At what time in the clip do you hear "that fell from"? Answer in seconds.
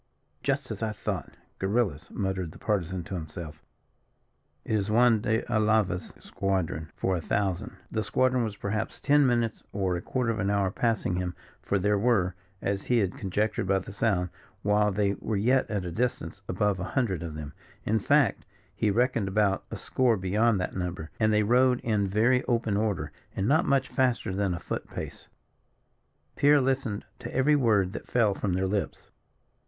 27.93-28.53